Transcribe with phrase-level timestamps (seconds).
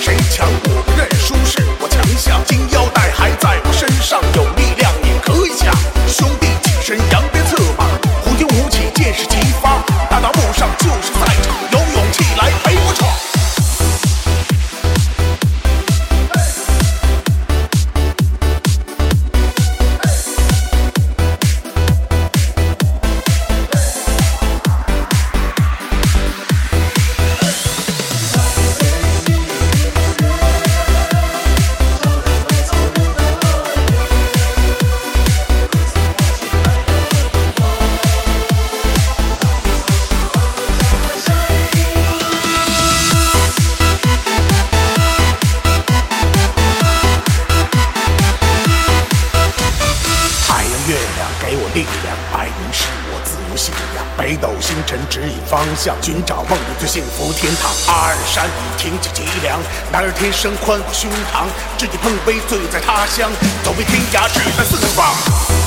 [0.00, 0.48] 谁强
[53.56, 57.70] 信仰，北斗星辰指引方向，寻找梦里最幸福天堂。
[57.88, 59.58] 阿尔山已挺起脊梁，
[59.92, 61.46] 男儿天生宽阔胸膛，
[61.78, 63.30] 知己碰杯醉在他乡，
[63.62, 65.63] 走遍天涯志在四方。